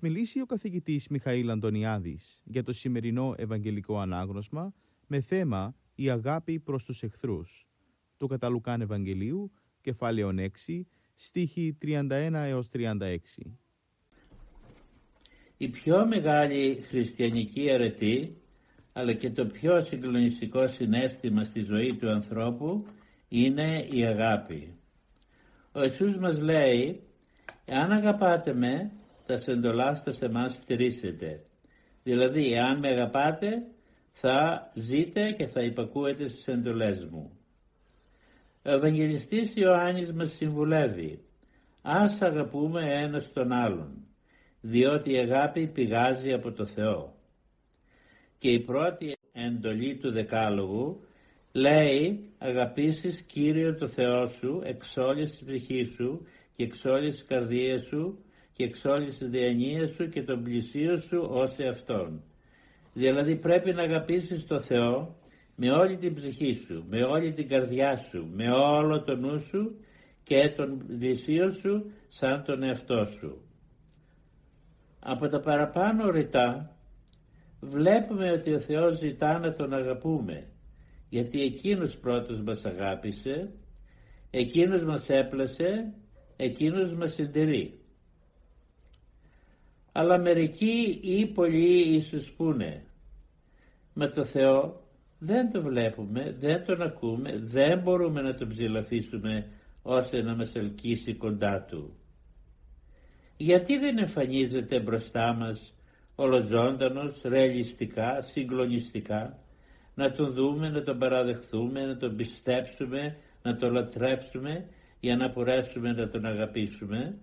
Μας 0.00 0.10
μιλήσει 0.10 0.40
ο 0.40 0.46
καθηγητής 0.46 1.08
Μιχαήλ 1.08 1.50
Αντωνιάδης 1.50 2.42
για 2.44 2.62
το 2.62 2.72
σημερινό 2.72 3.34
Ευαγγελικό 3.36 3.98
Ανάγνωσμα 3.98 4.74
με 5.06 5.20
θέμα 5.20 5.74
«Η 5.94 6.10
αγάπη 6.10 6.58
προς 6.58 6.84
τους 6.84 7.02
εχθρούς» 7.02 7.66
του 8.16 8.26
Καταλουκάν 8.26 8.80
Ευαγγελίου, 8.80 9.52
κεφάλαιο 9.80 10.34
6, 10.66 10.86
στίχη 11.14 11.76
31 11.82 12.08
έως 12.32 12.68
36. 12.72 13.16
Η 15.56 15.68
πιο 15.68 16.06
μεγάλη 16.06 16.82
χριστιανική 16.88 17.70
αρετή, 17.70 18.36
αλλά 18.92 19.12
και 19.12 19.30
το 19.30 19.46
πιο 19.46 19.84
συγκλονιστικό 19.84 20.68
συνέστημα 20.68 21.44
στη 21.44 21.60
ζωή 21.60 21.94
του 21.94 22.10
ανθρώπου 22.10 22.84
είναι 23.28 23.86
η 23.90 24.04
αγάπη. 24.04 24.74
Ο 25.72 25.82
Ιησούς 25.82 26.16
μας 26.16 26.40
λέει 26.40 27.02
Εάν 27.70 27.92
αγαπάτε 27.92 28.54
με, 28.54 28.90
τα 29.28 29.36
σεντολάστα 29.36 30.12
σε 30.12 30.24
εμάς 30.24 30.52
στηρίσετε. 30.52 31.44
Δηλαδή, 32.02 32.52
εάν 32.52 32.78
με 32.78 32.88
αγαπάτε, 32.88 33.66
θα 34.12 34.70
ζείτε 34.74 35.30
και 35.30 35.46
θα 35.46 35.60
υπακούετε 35.62 36.28
στις 36.28 36.46
εντολές 36.46 37.06
μου. 37.06 37.30
Ο 38.64 38.70
Ευαγγελιστής 38.70 39.54
Ιωάννης 39.54 40.12
μας 40.12 40.30
συμβουλεύει 40.30 41.22
ας 41.82 42.22
αγαπούμε 42.22 42.80
ένας 43.02 43.32
τον 43.32 43.52
άλλον, 43.52 44.06
διότι 44.60 45.12
η 45.12 45.18
αγάπη 45.18 45.66
πηγάζει 45.66 46.32
από 46.32 46.52
το 46.52 46.66
Θεό. 46.66 47.14
Και 48.38 48.50
η 48.50 48.60
πρώτη 48.60 49.16
εντολή 49.32 49.96
του 49.96 50.12
Δεκάλογου 50.12 51.00
λέει 51.52 52.30
αγαπήσεις 52.38 53.22
Κύριο 53.22 53.74
το 53.74 53.86
Θεό 53.86 54.26
σου 54.26 54.60
εξ 54.64 54.96
όλης 54.96 55.30
της 55.30 55.44
ψυχής 55.44 55.88
σου 55.94 56.26
και 56.56 56.62
εξ 56.62 56.84
όλης 56.84 57.14
της 57.14 57.24
καρδίας 57.24 57.84
σου 57.84 58.18
και 58.58 58.64
εξ 58.64 58.84
όλης 58.84 59.18
της 59.18 59.28
διανοίας 59.28 59.90
σου 59.90 60.08
και 60.08 60.22
τον 60.22 60.42
πλησίο 60.42 60.96
σου 60.96 61.26
ως 61.30 61.58
εαυτόν. 61.58 62.22
Δηλαδή 62.92 63.36
πρέπει 63.36 63.72
να 63.72 63.82
αγαπήσεις 63.82 64.46
το 64.46 64.60
Θεό 64.60 65.16
με 65.56 65.70
όλη 65.70 65.96
την 65.96 66.14
ψυχή 66.14 66.54
σου, 66.54 66.84
με 66.88 67.04
όλη 67.04 67.32
την 67.32 67.48
καρδιά 67.48 67.98
σου, 67.98 68.28
με 68.32 68.50
όλο 68.50 69.02
το 69.02 69.16
νου 69.16 69.40
σου 69.40 69.76
και 70.22 70.48
τον 70.56 70.86
πλησίο 70.98 71.50
σου 71.50 71.90
σαν 72.08 72.44
τον 72.44 72.62
εαυτό 72.62 73.04
σου. 73.04 73.42
Από 74.98 75.28
τα 75.28 75.40
παραπάνω 75.40 76.10
ρητά 76.10 76.76
βλέπουμε 77.60 78.30
ότι 78.30 78.54
ο 78.54 78.58
Θεός 78.58 78.98
ζητά 78.98 79.38
να 79.38 79.52
τον 79.52 79.72
αγαπούμε 79.72 80.46
γιατί 81.08 81.40
εκείνος 81.42 81.96
πρώτος 81.96 82.42
μας 82.42 82.64
αγάπησε, 82.64 83.50
εκείνος 84.30 84.84
μας 84.84 85.08
έπλασε 85.08 85.92
εκείνος 86.36 86.92
μας 86.92 87.12
συντηρεί. 87.12 87.78
Αλλά 89.98 90.18
μερικοί 90.18 91.00
ή 91.02 91.26
πολλοί 91.26 91.94
ίσως 91.94 92.32
πούνε 92.32 92.82
με 93.92 94.08
το 94.08 94.24
Θεό 94.24 94.80
δεν 95.18 95.52
το 95.52 95.62
βλέπουμε, 95.62 96.36
δεν 96.38 96.64
τον 96.64 96.82
ακούμε, 96.82 97.38
δεν 97.38 97.78
μπορούμε 97.78 98.20
να 98.20 98.34
τον 98.34 98.48
ψηλαφίσουμε 98.48 99.46
ώστε 99.82 100.22
να 100.22 100.36
μας 100.36 100.54
ελκύσει 100.54 101.14
κοντά 101.14 101.62
Του. 101.62 101.96
Γιατί 103.36 103.78
δεν 103.78 103.98
εμφανίζεται 103.98 104.80
μπροστά 104.80 105.34
μας 105.34 105.74
ολοζώντανος, 106.14 107.20
ρεαλιστικά, 107.22 108.20
συγκλονιστικά, 108.20 109.38
να 109.94 110.12
τον 110.12 110.32
δούμε, 110.32 110.68
να 110.68 110.82
τον 110.82 110.98
παραδεχθούμε, 110.98 111.84
να 111.84 111.96
τον 111.96 112.16
πιστέψουμε, 112.16 113.16
να 113.42 113.56
τον 113.56 113.72
λατρεύσουμε 113.72 114.66
για 115.00 115.16
να 115.16 115.32
μπορέσουμε 115.32 115.92
να 115.92 116.08
τον 116.08 116.24
αγαπήσουμε; 116.24 117.18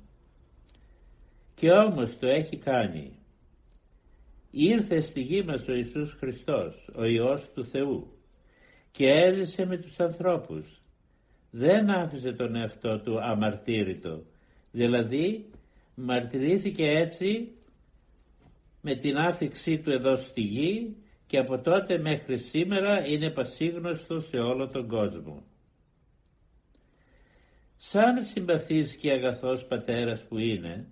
Και 1.55 1.71
όμως 1.71 2.17
το 2.19 2.27
έχει 2.27 2.57
κάνει. 2.57 3.11
Ήρθε 4.51 4.99
στη 4.99 5.21
γη 5.21 5.43
μας 5.43 5.67
ο 5.67 5.73
Ιησούς 5.73 6.13
Χριστός, 6.13 6.89
ο 6.95 7.03
Υιός 7.03 7.51
του 7.53 7.65
Θεού 7.65 8.15
και 8.91 9.09
έζησε 9.09 9.65
με 9.65 9.77
τους 9.77 9.99
ανθρώπους. 9.99 10.81
Δεν 11.51 11.89
άφησε 11.89 12.31
τον 12.31 12.55
εαυτό 12.55 12.99
του 12.99 13.19
αμαρτύρητο, 13.21 14.23
δηλαδή 14.71 15.47
μαρτυρήθηκε 15.95 16.83
έτσι 16.83 17.51
με 18.81 18.95
την 18.95 19.17
άφηξή 19.17 19.79
του 19.79 19.91
εδώ 19.91 20.15
στη 20.15 20.41
γη 20.41 20.95
και 21.25 21.37
από 21.37 21.59
τότε 21.59 21.97
μέχρι 21.97 22.37
σήμερα 22.37 23.07
είναι 23.07 23.29
πασίγνωστο 23.29 24.19
σε 24.19 24.37
όλο 24.37 24.67
τον 24.67 24.87
κόσμο. 24.87 25.43
Σαν 27.77 28.23
συμπαθής 28.23 28.95
και 28.95 29.11
αγαθός 29.11 29.65
πατέρας 29.65 30.21
που 30.21 30.37
είναι, 30.37 30.87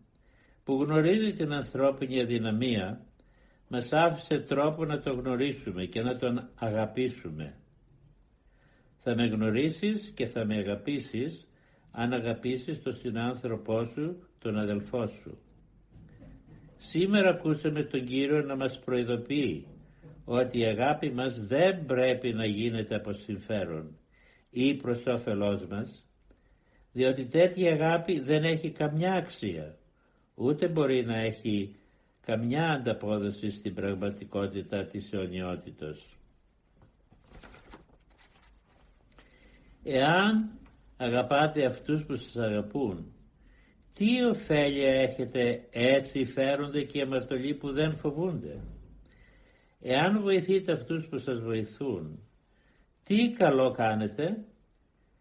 που 0.64 0.84
γνωρίζει 0.84 1.34
την 1.34 1.54
ανθρώπινη 1.54 2.22
αδυναμία, 2.22 3.06
μας 3.68 3.94
άφησε 3.94 4.40
τρόπο 4.40 4.86
να 4.86 5.00
τον 5.00 5.20
γνωρίσουμε 5.20 5.86
και 5.86 6.02
να 6.02 6.18
τον 6.18 6.50
αγαπήσουμε. 6.56 7.56
Θα 9.00 9.16
με 9.16 9.24
γνωρίσεις 9.24 10.12
και 10.16 10.26
θα 10.26 10.46
με 10.46 10.56
αγαπήσεις 10.56 11.48
αν 11.92 12.14
αγαπήσεις 12.14 12.82
τον 12.82 12.94
συνάνθρωπό 12.94 13.86
σου, 13.86 14.28
τον 14.40 14.58
αδελφό 14.58 15.08
σου. 15.08 15.38
Σήμερα 16.78 17.30
ακούσαμε 17.30 17.84
τον 17.84 18.06
Κύριο 18.06 18.42
να 18.42 18.56
μας 18.56 18.80
προειδοποιεί 18.80 19.68
ότι 20.26 20.60
η 20.60 20.66
αγάπη 20.66 21.12
μας 21.12 21.46
δεν 21.46 21.86
πρέπει 21.86 22.34
να 22.34 22.46
γίνεται 22.46 22.96
από 22.96 23.14
συμφέρον 23.14 23.98
ή 24.50 24.74
προς 24.74 25.06
όφελός 25.06 25.68
μας, 25.68 26.06
διότι 26.92 27.26
τέτοια 27.26 27.72
αγάπη 27.72 28.20
δεν 28.20 28.44
έχει 28.44 28.72
καμιά 28.72 29.14
αξία, 29.14 29.78
ούτε 30.36 30.68
μπορεί 30.68 31.06
να 31.06 31.18
έχει 31.18 31.76
καμιά 32.26 32.72
ανταπόδοση 32.72 33.50
στην 33.52 33.74
πραγματικότητα 33.74 34.86
της 34.86 35.14
αιωνιότητος. 35.14 36.18
Εάν 39.84 40.50
αγαπάτε 40.98 41.66
αυτούς 41.66 42.06
που 42.06 42.16
σας 42.16 42.36
αγαπούν, 42.36 43.14
τι 43.94 44.24
ωφέλεια 44.24 44.90
έχετε 44.90 45.68
έτσι 45.72 46.26
φέρονται 46.26 46.84
και 46.84 47.02
αμαρτωλοί 47.02 47.54
που 47.54 47.72
δεν 47.72 47.96
φοβούνται; 47.96 48.60
Εάν 49.86 50.22
βοηθείτε 50.22 50.72
αυτούς 50.72 51.08
που 51.08 51.18
σας 51.18 51.40
βοηθούν, 51.40 52.20
τι 53.04 53.32
καλό 53.32 53.72
κάνετε, 53.72 54.44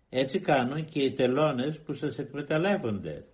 έτσι 0.08 0.40
κάνουν 0.40 0.84
και 0.84 1.02
οι 1.02 1.12
τελώνες 1.12 1.80
που 1.80 1.92
σας 1.94 2.18
εκμεταλλεύονται. 2.18 3.24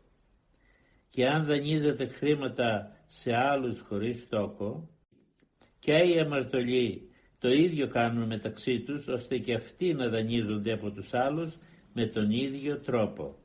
Και 1.10 1.26
αν 1.26 1.44
δανείζετε 1.44 2.06
χρήματα 2.06 2.96
σε 3.06 3.34
άλλους 3.34 3.80
χωρίς 3.80 4.28
τόκο, 4.28 4.88
και 5.78 5.92
οι 5.92 6.18
αμαρτωλοί 6.18 7.10
το 7.38 7.48
ίδιο 7.48 7.88
κάνουν 7.88 8.26
μεταξύ 8.26 8.80
τους, 8.80 9.06
ώστε 9.06 9.38
και 9.38 9.54
αυτοί 9.54 9.94
να 9.94 10.08
δανείζονται 10.08 10.72
από 10.72 10.90
τους 10.90 11.14
άλλους 11.14 11.58
με 11.92 12.06
τον 12.06 12.30
ίδιο 12.30 12.78
τρόπο. 12.78 13.36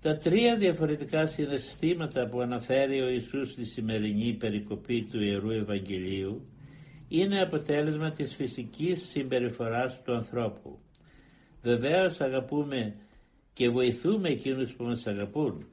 Τα 0.00 0.16
τρία 0.16 0.56
διαφορετικά 0.56 1.26
συναισθήματα 1.26 2.28
που 2.28 2.40
αναφέρει 2.40 3.00
ο 3.00 3.08
Ιησούς 3.08 3.50
στη 3.50 3.64
σημερινή 3.64 4.34
περικοπή 4.34 5.02
του 5.10 5.22
Ιερού 5.22 5.50
Ευαγγελίου 5.50 6.48
είναι 7.08 7.40
αποτέλεσμα 7.40 8.10
της 8.10 8.34
φυσικής 8.34 9.08
συμπεριφοράς 9.08 10.02
του 10.02 10.14
ανθρώπου. 10.14 10.78
Βεβαίως 11.62 12.20
αγαπούμε 12.20 12.94
και 13.56 13.68
βοηθούμε 13.68 14.28
εκείνους 14.28 14.74
που 14.74 14.84
μας 14.84 15.06
αγαπούν 15.06 15.66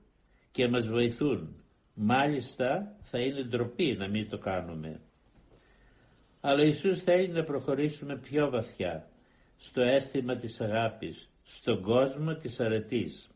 και 0.51 0.67
μας 0.67 0.87
βοηθούν. 0.87 1.55
Μάλιστα 1.93 2.95
θα 3.01 3.19
είναι 3.19 3.43
ντροπή 3.43 3.95
να 3.99 4.07
μην 4.07 4.29
το 4.29 4.37
κάνουμε. 4.37 5.01
Αλλά 6.41 6.61
ο 6.61 6.65
Ιησούς 6.65 6.99
θέλει 6.99 7.27
να 7.27 7.43
προχωρήσουμε 7.43 8.17
πιο 8.17 8.49
βαθιά 8.49 9.09
στο 9.57 9.81
αίσθημα 9.81 10.35
της 10.35 10.61
αγάπης, 10.61 11.29
στον 11.43 11.81
κόσμο 11.81 12.35
της 12.35 12.59
αρετής. 12.59 13.29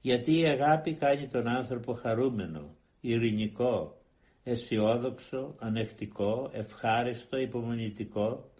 Γιατί 0.00 0.38
η 0.38 0.44
αγάπη 0.44 0.94
κάνει 0.94 1.28
τον 1.28 1.48
άνθρωπο 1.48 1.94
χαρούμενο, 1.94 2.76
ειρηνικό, 3.00 4.02
αισιόδοξο, 4.42 5.54
ανεκτικό, 5.58 6.50
ευχάριστο, 6.52 7.36
υπομονητικό, 7.38 8.50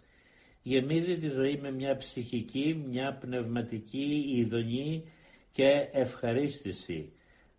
γεμίζει 0.63 1.17
τη 1.17 1.27
ζωή 1.27 1.59
με 1.61 1.71
μια 1.71 1.97
ψυχική, 1.97 2.83
μια 2.87 3.17
πνευματική 3.17 4.25
ειδονή 4.35 5.11
και 5.51 5.89
ευχαρίστηση, 5.91 7.11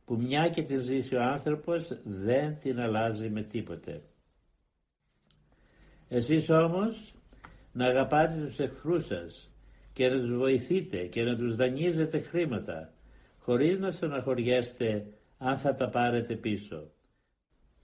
που 0.05 0.17
μια 0.17 0.49
και 0.49 0.63
τη 0.63 0.79
ζήσει 0.79 1.15
ο 1.15 1.23
άνθρωπος 1.23 1.99
δεν 2.05 2.59
την 2.59 2.81
αλλάζει 2.81 3.31
με 3.31 3.43
τίποτε. 3.43 4.03
Εσείς 6.09 6.51
όμως 6.51 7.15
να 7.73 7.87
αγαπάτε 7.87 8.45
τους 8.47 8.59
εχθρούς 8.59 9.07
σας 9.07 9.51
και 9.93 10.09
να 10.09 10.21
τους 10.21 10.37
βοηθείτε 10.37 11.07
και 11.07 11.23
να 11.23 11.37
τους 11.37 11.57
δανείζετε 11.57 12.21
χρήματα, 12.21 12.93
χωρίς 13.39 13.79
να 13.79 13.91
στεναχωριέστε 13.91 15.07
αν 15.39 15.59
θα 15.59 15.75
τα 15.75 15.89
πάρετε 15.89 16.35
πίσω. 16.35 16.91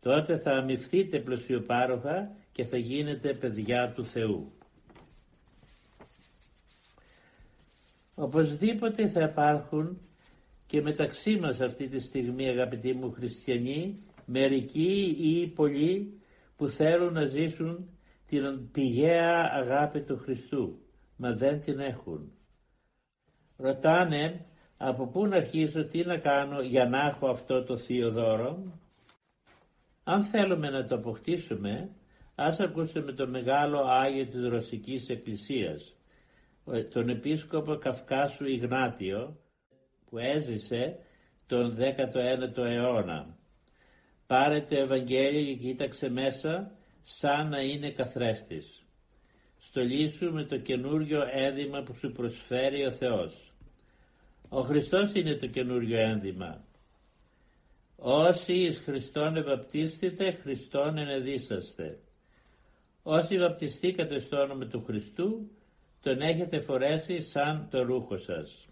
Τότε 0.01 0.37
θα 0.37 0.51
αμυφθείτε 0.51 1.19
πλουσιοπάροχα 1.19 2.37
και 2.53 2.65
θα 2.65 2.77
γίνετε 2.77 3.35
παιδιά 3.35 3.93
του 3.95 4.05
Θεού. 4.05 4.53
Οπωσδήποτε 8.21 9.09
θα 9.09 9.21
υπάρχουν 9.21 10.01
και 10.67 10.83
μεταξύ 10.83 11.39
μας 11.39 11.61
αυτή 11.61 11.89
τη 11.89 11.99
στιγμή 11.99 12.49
αγαπητοί 12.49 12.93
μου 12.93 13.13
χριστιανοί 13.13 14.03
μερικοί 14.25 15.17
ή 15.19 15.47
πολλοί 15.49 16.21
που 16.57 16.69
θέλουν 16.69 17.13
να 17.13 17.25
ζήσουν 17.25 17.89
την 18.27 18.71
πηγαία 18.71 19.51
αγάπη 19.53 20.01
του 20.01 20.19
Χριστού 20.19 20.79
μα 21.17 21.33
δεν 21.33 21.61
την 21.61 21.79
έχουν. 21.79 22.33
Ρωτάνε 23.57 24.47
από 24.77 25.07
πού 25.07 25.27
να 25.27 25.37
αρχίσω, 25.37 25.85
τι 25.85 26.05
να 26.05 26.19
κάνω 26.19 26.61
για 26.61 26.89
να 26.89 27.07
έχω 27.07 27.29
αυτό 27.29 27.65
το 27.65 27.77
θείο 27.77 28.11
δώρο. 28.11 28.79
Αν 30.05 30.23
θέλουμε 30.23 30.71
να 30.71 30.85
το 30.85 30.95
αποκτήσουμε, 30.95 31.91
ας 32.35 32.61
ακούσουμε 32.61 33.13
το 33.13 33.29
μεγάλο 33.29 33.81
Άγιο 33.81 34.27
της 34.27 34.45
Ρωσικής 34.49 35.09
Εκκλησίας, 35.09 35.95
τον 36.93 37.09
Επίσκοπο 37.09 37.77
Καυκάσου 37.77 38.47
Ιγνάτιο, 38.47 39.41
που 40.11 40.19
έζησε 40.19 40.99
τον 41.47 41.77
19ο 41.79 42.65
αιώνα. 42.65 43.37
Πάρε 44.27 44.61
το 44.61 44.77
Ευαγγέλιο 44.77 45.43
και 45.43 45.55
κοίταξε 45.55 46.09
μέσα 46.09 46.73
σαν 47.03 47.49
να 47.49 47.61
είναι 47.61 47.91
καθρέφτης. 47.91 48.85
Στολίσου 49.59 50.33
με 50.33 50.45
το 50.45 50.59
καινούριο 50.59 51.21
ένδυμα 51.33 51.83
που 51.83 51.95
σου 51.95 52.13
προσφέρει 52.13 52.87
ο 52.87 52.91
Θεός. 52.93 53.53
Ο 54.49 54.61
Χριστός 54.61 55.13
είναι 55.13 55.35
το 55.35 55.47
καινούριο 55.47 55.99
ένδυμα. 55.99 56.65
Όσοι 57.97 58.53
εις 58.53 58.79
Χριστόν 58.79 59.37
ευαπτίστητε, 59.37 60.31
Χριστόν 60.31 60.99
ενεδίσαστε. 60.99 61.99
Όσοι 63.03 63.39
βαπτιστήκατε 63.39 64.19
στο 64.19 64.41
όνομα 64.41 64.67
του 64.67 64.85
Χριστού, 64.87 65.51
τον 66.03 66.21
έχετε 66.21 66.61
φορέσει 66.61 67.21
σαν 67.21 67.69
το 67.71 67.83
ρούχο 67.83 68.19
σας. 68.19 68.69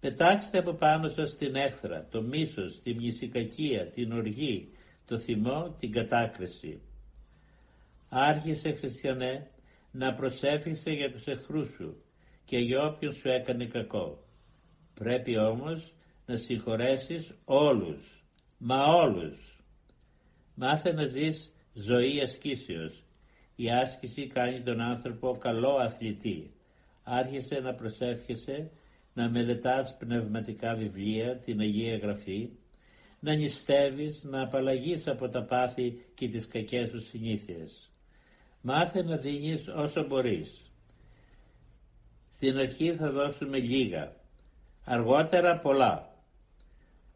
Πετάξτε 0.00 0.58
από 0.58 0.72
πάνω 0.72 1.08
σας 1.08 1.34
την 1.34 1.54
έχθρα, 1.54 2.06
το 2.10 2.22
μίσος, 2.22 2.82
τη 2.82 2.94
μνησικακία, 2.94 3.86
την 3.86 4.12
οργή, 4.12 4.68
το 5.06 5.18
θυμό, 5.18 5.74
την 5.78 5.92
κατάκριση. 5.92 6.80
Άρχισε 8.08 8.72
χριστιανέ 8.72 9.50
να 9.90 10.14
προσέφησε 10.14 10.90
για 10.90 11.12
τους 11.12 11.26
εχθρούς 11.26 11.68
σου 11.68 12.02
και 12.44 12.58
για 12.58 12.82
όποιον 12.82 13.12
σου 13.12 13.28
έκανε 13.28 13.66
κακό. 13.66 14.24
Πρέπει 14.94 15.38
όμως 15.38 15.92
να 16.26 16.36
συγχωρέσεις 16.36 17.34
όλους, 17.44 18.24
μα 18.58 18.84
όλους. 18.84 19.60
Μάθε 20.54 20.92
να 20.92 21.06
ζεις 21.06 21.52
ζωή 21.74 22.20
ασκήσεως. 22.20 23.05
Η 23.56 23.70
άσκηση 23.70 24.26
κάνει 24.26 24.60
τον 24.60 24.80
άνθρωπο 24.80 25.36
καλό 25.36 25.76
αθλητή. 25.76 26.50
Άρχισε 27.02 27.60
να 27.60 27.74
προσεύχεσαι, 27.74 28.70
να 29.14 29.28
μελετάς 29.28 29.96
πνευματικά 29.96 30.74
βιβλία, 30.74 31.36
την 31.36 31.60
Αγία 31.60 31.96
Γραφή, 31.96 32.48
να 33.20 33.34
νηστεύεις, 33.34 34.24
να 34.24 34.42
απαλλαγείς 34.42 35.08
από 35.08 35.28
τα 35.28 35.42
πάθη 35.42 36.04
και 36.14 36.28
τις 36.28 36.46
κακές 36.46 36.90
σου 36.90 37.00
συνήθειες. 37.00 37.90
Μάθε 38.60 39.02
να 39.02 39.16
δίνεις 39.16 39.68
όσο 39.68 40.06
μπορείς. 40.06 40.70
Στην 42.34 42.58
αρχή 42.58 42.92
θα 42.92 43.10
δώσουμε 43.10 43.58
λίγα, 43.58 44.16
αργότερα 44.84 45.58
πολλά. 45.58 46.14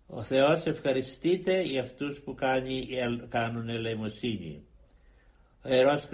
Ο 0.07 0.23
Θεός 0.23 0.67
ευχαριστείται 0.67 1.63
για 1.63 1.81
αυτούς 1.81 2.21
που 2.21 2.35
κάνει, 2.35 2.89
κάνουν 3.29 3.69
ελεημοσύνη. 3.69 4.65
Ο 5.65 5.69
Ιερός 5.69 6.09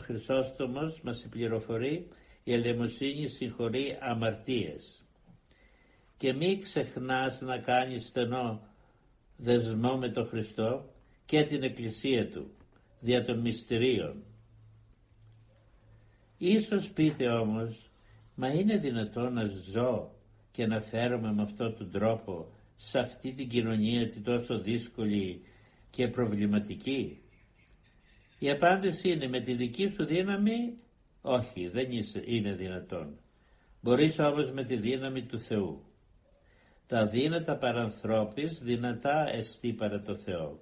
Χρυσόστομος 0.00 1.00
μας 1.00 1.26
πληροφορεί 1.30 2.08
η 2.44 2.52
ελεημοσύνη 2.52 3.28
συγχωρεί 3.28 3.98
αμαρτίες. 4.00 5.04
Και 6.16 6.32
μη 6.32 6.58
ξεχνάς 6.58 7.40
να 7.40 7.58
κάνεις 7.58 8.06
στενό 8.06 8.60
δεσμό 9.36 9.96
με 9.96 10.08
τον 10.08 10.26
Χριστό 10.26 10.94
και 11.24 11.42
την 11.42 11.62
Εκκλησία 11.62 12.28
Του 12.28 12.50
δια 13.00 13.24
των 13.24 13.38
μυστηρίων. 13.38 14.22
Ίσως 16.38 16.90
πείτε 16.90 17.28
όμως, 17.28 17.90
μα 18.34 18.48
είναι 18.48 18.76
δυνατόν 18.76 19.32
να 19.32 19.44
ζω 19.44 20.14
και 20.52 20.66
να 20.66 20.80
φέρομαι 20.80 21.32
με 21.32 21.42
αυτόν 21.42 21.76
τον 21.76 21.90
τρόπο 21.90 22.52
σε 22.76 22.98
αυτή 22.98 23.32
την 23.32 23.48
κοινωνία 23.48 24.08
τη 24.08 24.20
τόσο 24.20 24.58
δύσκολη 24.58 25.42
και 25.90 26.08
προβληματική. 26.08 27.23
Η 28.44 28.50
απάντηση 28.50 29.10
είναι 29.10 29.28
με 29.28 29.40
τη 29.40 29.54
δική 29.54 29.86
σου 29.86 30.04
δύναμη, 30.04 30.78
όχι 31.20 31.68
δεν 31.68 31.88
είναι 32.24 32.52
δυνατόν. 32.52 33.18
Μπορείς 33.80 34.18
όμως 34.18 34.52
με 34.52 34.64
τη 34.64 34.76
δύναμη 34.76 35.22
του 35.22 35.38
Θεού. 35.38 35.82
Τα 36.86 37.06
δύνατα 37.06 37.56
παρανθρώπης 37.56 38.60
δυνατά 38.62 39.28
εστί 39.32 39.72
παρά 39.72 40.00
το 40.00 40.16
Θεό. 40.16 40.60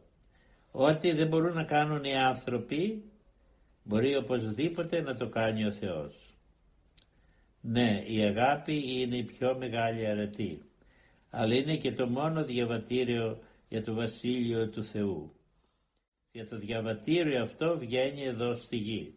Ό,τι 0.71 1.13
δεν 1.13 1.29
μπορούν 1.29 1.55
να 1.55 1.65
κάνουν 1.65 2.05
οι 2.05 2.15
άνθρωποι, 2.15 3.05
μπορεί 3.83 4.17
οπωσδήποτε 4.17 5.01
να 5.01 5.15
το 5.15 5.29
κάνει 5.29 5.65
ο 5.65 5.73
Θεός. 5.73 6.37
Ναι, 7.61 8.03
η 8.07 8.23
αγάπη 8.23 9.01
είναι 9.01 9.17
η 9.17 9.25
πιο 9.25 9.57
μεγάλη 9.59 10.07
αρετή, 10.07 10.63
αλλά 11.31 11.55
είναι 11.55 11.77
και 11.77 11.93
το 11.93 12.07
μόνο 12.07 12.45
διαβατήριο 12.45 13.39
για 13.69 13.83
το 13.85 13.95
Βασίλειο 13.95 14.69
του 14.69 14.85
Θεού. 14.85 15.33
Για 16.35 16.47
το 16.49 16.59
διαβατήριο 16.59 17.43
αυτό 17.43 17.79
βγαίνει 17.79 18.23
εδώ 18.23 18.57
στη 18.57 18.77
γη. 18.77 19.15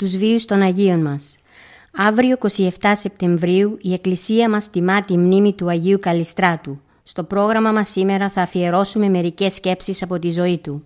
Τους 0.00 0.16
βίους 0.16 0.44
των 0.44 0.62
Αγίων 0.62 1.02
μας. 1.02 1.38
Αύριο 1.96 2.36
27 2.56 2.68
Σεπτεμβρίου 2.94 3.78
η 3.80 3.92
Εκκλησία 3.92 4.50
μας 4.50 4.70
τιμά 4.70 5.02
τη 5.02 5.16
μνήμη 5.16 5.52
του 5.52 5.68
Αγίου 5.68 5.98
Καλιστράτου. 5.98 6.80
Στο 7.02 7.24
πρόγραμμα 7.24 7.72
μας 7.72 7.88
σήμερα 7.88 8.28
θα 8.28 8.42
αφιερώσουμε 8.42 9.08
μερικές 9.08 9.54
σκέψεις 9.54 10.02
από 10.02 10.18
τη 10.18 10.30
ζωή 10.30 10.58
του. 10.58 10.82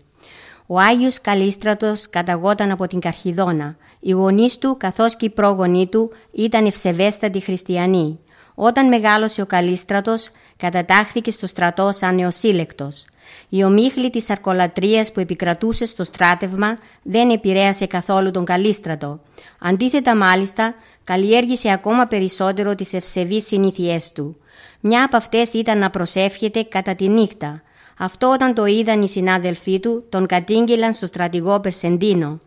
Ο 0.66 0.78
Άγιος 0.78 1.20
Καλίστρατος 1.20 2.10
καταγόταν 2.10 2.70
από 2.70 2.86
την 2.86 3.00
Καρχιδόνα. 3.00 3.76
Οι 4.00 4.10
γονείς 4.10 4.58
του 4.58 4.76
καθώς 4.78 5.16
και 5.16 5.24
οι 5.24 5.30
πρόγονοί 5.30 5.86
του 5.86 6.10
ήταν 6.32 6.66
ευσεβέστατοι 6.66 7.40
χριστιανοί. 7.40 8.18
Όταν 8.54 8.88
μεγάλωσε 8.88 9.42
ο 9.42 9.46
Καλίστρατος, 9.46 10.30
κατατάχθηκε 10.56 11.30
στο 11.30 11.46
στρατό 11.46 11.92
σαν 11.92 12.14
νεοσύλλεκτος. 12.14 13.04
Η 13.48 13.64
ομίχλη 13.64 14.10
της 14.10 14.30
αρκολατρίας 14.30 15.12
που 15.12 15.20
επικρατούσε 15.20 15.86
στο 15.86 16.04
στράτευμα 16.04 16.78
δεν 17.02 17.30
επηρέασε 17.30 17.86
καθόλου 17.86 18.30
τον 18.30 18.44
Καλίστρατο. 18.44 19.20
Αντίθετα 19.60 20.16
μάλιστα, 20.16 20.74
καλλιέργησε 21.04 21.70
ακόμα 21.70 22.06
περισσότερο 22.06 22.74
τις 22.74 22.92
ευσεβείς 22.92 23.46
συνήθειές 23.46 24.12
του. 24.12 24.36
Μια 24.80 25.04
από 25.04 25.16
αυτές 25.16 25.52
ήταν 25.52 25.78
να 25.78 25.90
προσεύχεται 25.90 26.62
κατά 26.62 26.94
τη 26.94 27.08
νύχτα. 27.08 27.62
Αυτό 27.98 28.30
όταν 28.30 28.54
το 28.54 28.66
είδαν 28.66 29.02
οι 29.02 29.08
συνάδελφοί 29.08 29.80
του, 29.80 30.04
τον 30.08 30.26
κατήγγειλαν 30.26 30.92
στο 30.92 31.06
στρατηγό 31.06 31.60
Περσεντίνο. 31.60 32.40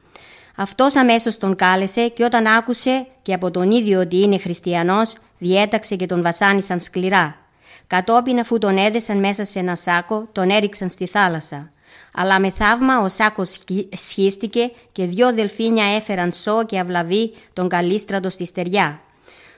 Αυτός 0.56 0.96
αμέσως 0.96 1.38
τον 1.38 1.56
κάλεσε 1.56 2.08
και 2.08 2.24
όταν 2.24 2.48
άκουσε 2.48 3.06
και 3.22 3.34
από 3.34 3.52
τον 3.52 3.72
ίδιο 3.72 4.00
ότι 4.00 4.22
είναι 4.22 4.38
χριστιανός, 4.38 5.16
διέταξε 5.38 5.96
και 5.96 6.06
τον 6.06 6.22
βασάνισαν 6.22 6.80
σκληρά. 6.80 7.36
Κατόπιν 7.88 8.40
αφού 8.40 8.58
τον 8.58 8.78
έδεσαν 8.78 9.18
μέσα 9.18 9.44
σε 9.44 9.60
ένα 9.60 9.76
σάκο, 9.76 10.28
τον 10.32 10.50
έριξαν 10.50 10.90
στη 10.90 11.06
θάλασσα. 11.06 11.72
Αλλά 12.14 12.40
με 12.40 12.50
θαύμα 12.50 13.02
ο 13.02 13.08
σάκος 13.08 13.60
σχίστηκε 13.96 14.72
και 14.92 15.06
δυο 15.06 15.34
δελφίνια 15.34 15.96
έφεραν 15.96 16.32
σώ 16.32 16.66
και 16.66 16.80
αυλαβή 16.80 17.34
τον 17.54 17.68
καλίστρατο 17.68 18.30
στη 18.30 18.46
στεριά. 18.46 19.00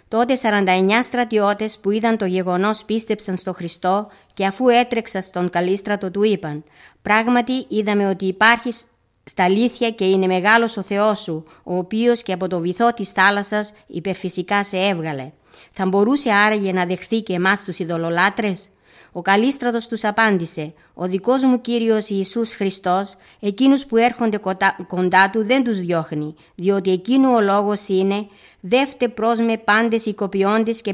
Τότε 0.07 0.37
49 0.41 1.03
στρατιώτες 1.03 1.79
που 1.79 1.91
είδαν 1.91 2.17
το 2.17 2.25
γεγονός 2.25 2.83
πίστεψαν 2.83 3.37
στο 3.37 3.53
Χριστό 3.53 4.07
και 4.33 4.45
αφού 4.45 4.67
έτρεξαν 4.67 5.21
στον 5.21 5.49
καλίστρατο 5.49 6.11
του 6.11 6.23
είπαν 6.23 6.63
«Πράγματι 7.01 7.65
είδαμε 7.67 8.09
ότι 8.09 8.25
υπάρχει 8.25 8.71
στα 9.23 9.43
αλήθεια 9.43 9.91
και 9.91 10.05
είναι 10.05 10.27
μεγάλος 10.27 10.77
ο 10.77 10.81
Θεός 10.81 11.19
σου, 11.19 11.43
ο 11.63 11.77
οποίος 11.77 12.23
και 12.23 12.33
από 12.33 12.47
το 12.47 12.59
βυθό 12.59 12.93
της 12.93 13.09
θάλασσας 13.09 13.73
υπερφυσικά 13.87 14.63
σε 14.63 14.77
έβγαλε. 14.77 15.31
Θα 15.71 15.85
μπορούσε 15.85 16.31
άραγε 16.31 16.71
να 16.71 16.85
δεχθεί 16.85 17.21
και 17.21 17.33
εμάς 17.33 17.63
τους 17.63 17.79
ειδωλολάτρες» 17.79 18.69
Ο 19.11 19.21
Καλίστρατος 19.21 19.87
τους 19.87 20.03
απάντησε 20.03 20.73
«Ο 20.93 21.07
δικός 21.07 21.43
μου 21.43 21.61
Κύριος 21.61 22.09
Ιησούς 22.09 22.55
Χριστός, 22.55 23.15
εκείνους 23.39 23.85
που 23.85 23.97
έρχονται 23.97 24.39
κοντά 24.87 25.29
του 25.31 25.45
δεν 25.45 25.63
τους 25.63 25.79
διώχνει, 25.79 26.35
διότι 26.55 26.91
εκείνου 26.91 27.33
ο 27.33 27.39
λόγος 27.39 27.87
είναι 27.87 28.27
«Δεύτε 28.59 29.07
προς 29.07 29.39
με 29.39 29.57
πάντες 29.57 30.05
οικοποιώντες 30.05 30.81
και 30.81 30.93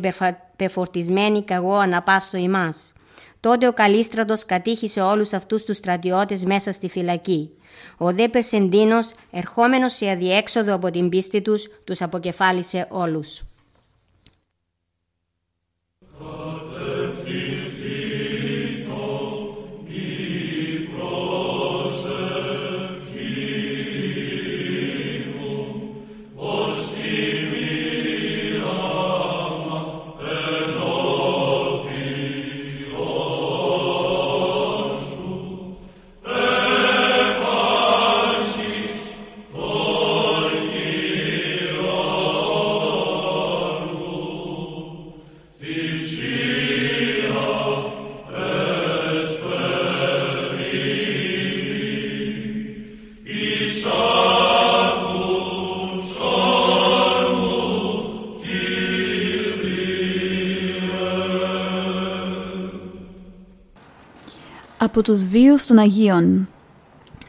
πεφορτισμένοι 0.55 1.43
καγώ 1.43 1.75
αναπαύσω 1.75 2.37
ημάς». 2.37 2.93
Τότε 3.39 3.67
ο 3.67 3.73
Καλίστρατος 3.73 4.45
κατήχησε 4.45 5.01
όλους 5.01 5.33
αυτούς 5.33 5.63
τους 5.63 5.77
στρατιώτες 5.77 6.45
μέσα 6.45 6.71
στη 6.71 6.89
φυλακή. 6.89 7.49
Ο 7.97 8.13
δε 8.13 8.27
Περσεντίνος, 8.27 9.11
ερχόμενος 9.31 9.93
σε 9.93 10.09
αδιέξοδο 10.09 10.73
από 10.73 10.91
την 10.91 11.09
πίστη 11.09 11.41
τους, 11.41 11.67
τους 11.83 12.01
αποκεφάλισε 12.01 12.87
όλους. 12.89 13.43
Από 64.95 65.03
τους 65.03 65.27
βίους 65.27 65.65
των 65.65 65.77
Αγίων. 65.77 66.49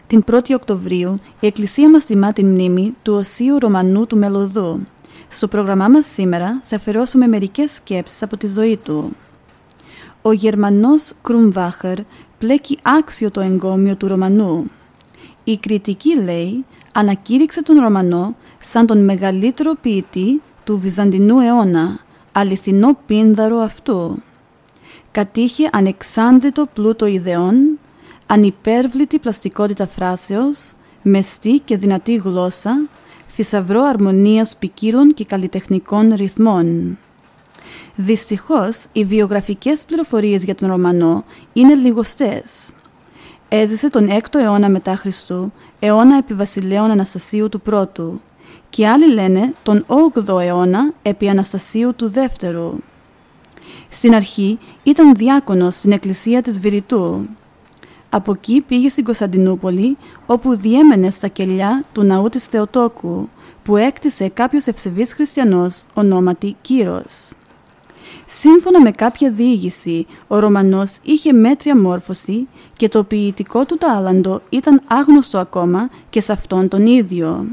Την 0.07 0.25
1η 0.31 0.55
Οκτωβρίου 0.55 1.19
η 1.41 1.47
Εκκλησία 1.47 1.91
μας 1.91 2.05
τιμά 2.05 2.33
την 2.33 2.47
μνήμη 2.47 2.95
του 3.03 3.15
Οσίου 3.15 3.59
Ρωμανού 3.59 4.07
του 4.07 4.17
Μελωδού. 4.17 4.87
Στο 5.29 5.49
πρόγραμμά 5.49 5.89
μας 5.89 6.07
σήμερα 6.07 6.61
θα 6.63 6.77
αφαιρώσουμε 6.77 7.27
μερικές 7.27 7.73
σκέψεις 7.73 8.23
από 8.23 8.37
τη 8.37 8.47
ζωή 8.47 8.77
του. 8.77 9.17
Ο 10.23 10.33
Γερμανός 10.33 11.13
Κρουμβάχερ 11.23 11.99
πλέκει 12.39 12.79
άξιο 12.83 13.31
το 13.31 13.41
εγκόμιο 13.41 13.97
του 13.97 14.09
Ρωμανού. 14.09 14.71
Η 15.45 15.57
κριτική 15.57 16.23
λέει 16.23 16.65
ανακήρυξε 16.93 17.63
τον 17.63 17.81
Ρωμανό 17.81 18.37
σαν 18.59 18.87
τον 18.87 19.05
μεγαλύτερο 19.05 19.73
ποιητή 19.81 20.43
του 20.65 20.79
Βυζαντινού 20.79 21.41
αιώνα, 21.41 21.99
αληθινό 22.33 22.99
πίνδαρο 23.07 23.59
αυτού 23.59 24.23
κατήχε 25.17 25.69
ανεξάντλητο 25.73 26.67
πλούτο 26.73 27.07
ιδεών, 27.07 27.79
ανυπέρβλητη 28.27 29.19
πλαστικότητα 29.19 29.87
φράσεως, 29.87 30.73
μεστή 31.03 31.61
και 31.65 31.77
δυνατή 31.77 32.15
γλώσσα, 32.15 32.89
θησαυρό 33.27 33.83
αρμονίας 33.83 34.57
ποικίλων 34.57 35.15
και 35.15 35.25
καλλιτεχνικών 35.25 36.15
ρυθμών. 36.15 36.99
Δυστυχώς, 37.95 38.87
οι 38.93 39.05
βιογραφικές 39.05 39.85
πληροφορίες 39.85 40.45
για 40.45 40.55
τον 40.55 40.69
Ρωμανό 40.69 41.25
είναι 41.53 41.75
λιγοστές. 41.75 42.73
Έζησε 43.49 43.91
τον 43.91 44.09
6ο 44.09 44.39
αιώνα 44.39 44.69
μετά 44.69 44.97
Χριστού, 44.97 45.53
αιώνα 45.79 46.17
επί 46.17 46.35
βασιλέων 46.35 46.91
Αναστασίου 46.91 47.49
του 47.49 47.61
πρώτου, 47.61 48.21
και 48.71 48.89
άλλοι 48.89 49.13
λένε 49.13 49.55
τον 49.63 49.87
8ο 49.87 50.41
αιώνα 50.41 50.93
επί 51.03 51.29
Αναστασίου 51.29 51.95
του 51.95 52.09
δεύτερου. 52.09 52.79
Στην 53.97 54.15
αρχή 54.15 54.59
ήταν 54.83 55.15
διάκονος 55.15 55.75
στην 55.75 55.93
εκκλησία 55.93 56.43
της 56.43 56.61
Βηρητού. 56.61 57.27
Από 58.11 58.33
εκεί 58.33 58.61
πήγε 58.61 58.89
στην 58.89 59.05
Κωνσταντινούπολη, 59.05 59.97
όπου 60.27 60.57
διέμενε 60.57 61.11
στα 61.11 61.29
κελιά 61.29 61.85
του 61.93 62.03
ναού 62.03 62.29
της 62.29 62.45
Θεοτόκου, 62.45 63.29
που 63.63 63.77
έκτισε 63.77 64.29
κάποιος 64.29 64.67
ευσεβής 64.67 65.13
χριστιανός 65.13 65.85
ονόματι 65.95 66.57
Κύρος. 66.61 67.33
Σύμφωνα 68.25 68.81
με 68.81 68.91
κάποια 68.91 69.31
διήγηση, 69.31 70.07
ο 70.27 70.39
Ρωμανός 70.39 70.99
είχε 71.03 71.33
μέτρια 71.33 71.77
μόρφωση 71.77 72.49
και 72.77 72.89
το 72.89 73.05
ποιητικό 73.05 73.65
του 73.65 73.77
τάλαντο 73.77 74.41
ήταν 74.49 74.83
άγνωστο 74.87 75.39
ακόμα 75.39 75.91
και 76.11 76.21
σε 76.21 76.33
αυτόν 76.33 76.69
τον 76.69 76.87
ίδιο. 76.87 77.47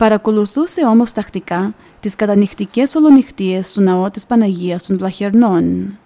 Παρακολουθούσε 0.00 0.86
όμως 0.86 1.12
τακτικά 1.12 1.74
τις 2.00 2.16
κατανυχτικές 2.16 2.94
ολονυχτίες 2.94 3.68
στο 3.68 3.80
ναό 3.80 4.10
της 4.10 4.26
Παναγίας 4.26 4.82
των 4.82 4.96
Βλαχερνών. 4.98 5.98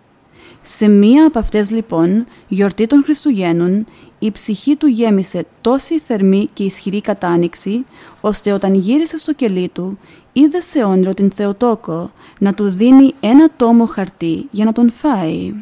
Σε 0.62 0.88
μία 0.88 1.26
από 1.26 1.38
αυτές 1.38 1.70
λοιπόν, 1.70 2.26
γιορτή 2.48 2.86
των 2.86 3.02
Χριστουγέννων, 3.04 3.86
η 4.18 4.30
ψυχή 4.30 4.76
του 4.76 4.86
γέμισε 4.86 5.46
τόση 5.60 5.98
θερμή 5.98 6.48
και 6.52 6.64
ισχυρή 6.64 7.00
κατάνοιξη, 7.00 7.84
ώστε 8.20 8.52
όταν 8.52 8.74
γύρισε 8.74 9.18
στο 9.18 9.32
κελί 9.32 9.68
του, 9.68 9.98
είδε 10.32 10.60
σε 10.60 10.84
όνειρο 10.84 11.14
την 11.14 11.30
Θεοτόκο 11.30 12.10
να 12.38 12.54
του 12.54 12.70
δίνει 12.70 13.14
ένα 13.20 13.48
τόμο 13.56 13.86
χαρτί 13.86 14.48
για 14.50 14.64
να 14.64 14.72
τον 14.72 14.90
φάει. 14.90 15.54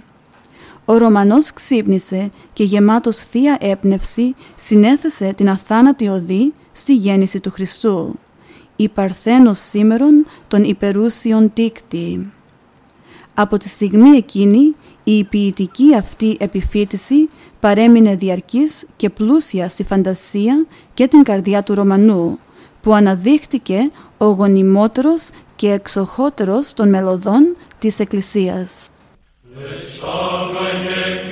Ο 0.84 0.96
Ρωμανός 0.96 1.52
ξύπνησε 1.52 2.30
και 2.52 2.64
γεμάτος 2.64 3.16
θεία 3.16 3.56
έπνευση 3.60 4.34
συνέθεσε 4.56 5.32
την 5.32 5.48
αθάνατη 5.48 6.08
οδή 6.08 6.52
στη 6.72 6.94
γέννηση 6.94 7.40
του 7.40 7.50
Χριστού. 7.50 8.18
Η 8.82 8.88
Παρθένος 8.88 9.58
σήμερον 9.58 10.26
των 10.48 10.64
υπερούσιων 10.64 11.52
τίκτη. 11.52 12.32
Από 13.34 13.56
τη 13.56 13.68
στιγμή 13.68 14.16
εκείνη 14.16 14.74
η 15.04 15.24
ποιητική 15.24 15.94
αυτή 15.96 16.36
επιφύτηση 16.40 17.28
παρέμεινε 17.60 18.14
διαρκής 18.14 18.86
και 18.96 19.10
πλούσια 19.10 19.68
στη 19.68 19.84
φαντασία 19.84 20.66
και 20.94 21.06
την 21.06 21.22
καρδιά 21.22 21.62
του 21.62 21.74
Ρωμανού, 21.74 22.38
που 22.80 22.94
αναδείχτηκε 22.94 23.90
ο 24.18 24.24
γονιμότερος 24.24 25.30
και 25.56 25.70
εξοχότερος 25.70 26.74
των 26.74 26.88
μελωδών 26.88 27.56
της 27.78 28.00
Εκκλησίας. 28.00 28.88
Εξάγαγε 29.82 31.22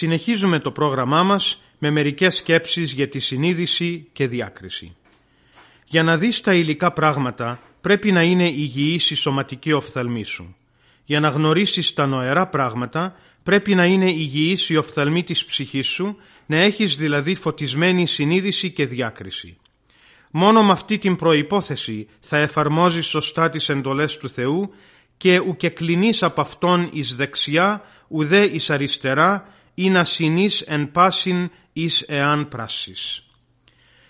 Συνεχίζουμε 0.00 0.58
το 0.58 0.70
πρόγραμμά 0.70 1.22
μας 1.22 1.62
με 1.78 1.90
μερικές 1.90 2.36
σκέψεις 2.36 2.92
για 2.92 3.08
τη 3.08 3.18
συνείδηση 3.18 4.08
και 4.12 4.26
διάκριση. 4.26 4.96
Για 5.84 6.02
να 6.02 6.16
δεις 6.16 6.40
τα 6.40 6.54
υλικά 6.54 6.92
πράγματα 6.92 7.60
πρέπει 7.80 8.12
να 8.12 8.22
είναι 8.22 8.48
υγιής 8.48 9.10
η 9.10 9.14
σωματική 9.14 9.72
οφθαλμή 9.72 10.24
σου. 10.24 10.56
Για 11.04 11.20
να 11.20 11.28
γνωρίσεις 11.28 11.94
τα 11.94 12.06
νοερά 12.06 12.46
πράγματα 12.46 13.16
πρέπει 13.42 13.74
να 13.74 13.84
είναι 13.84 14.10
υγιής 14.10 14.68
η 14.68 14.76
οφθαλμή 14.76 15.22
της 15.22 15.44
ψυχής 15.44 15.86
σου, 15.86 16.16
να 16.46 16.56
έχεις 16.56 16.96
δηλαδή 16.96 17.34
φωτισμένη 17.34 18.06
συνείδηση 18.06 18.70
και 18.70 18.86
διάκριση. 18.86 19.56
Μόνο 20.30 20.62
με 20.62 20.72
αυτή 20.72 20.98
την 20.98 21.16
προϋπόθεση 21.16 22.08
θα 22.20 22.38
εφαρμόζεις 22.38 23.06
σωστά 23.06 23.48
τις 23.48 23.68
εντολές 23.68 24.16
του 24.16 24.28
Θεού 24.28 24.74
και 25.16 25.38
ουκε 25.38 25.68
κλεινείς 25.68 26.22
από 26.22 26.40
Αυτόν 26.40 26.88
εις 26.92 27.14
δεξιά, 27.14 27.82
ουδέ 28.08 28.42
εις 28.44 28.70
αριστερά, 28.70 29.58
ή 29.80 29.90
να 29.90 30.04
συνείς 30.04 30.60
εν 30.60 30.90
πάσιν 30.90 31.50
εις 31.72 32.04
εάν 32.08 32.48
πράσις. 32.48 33.26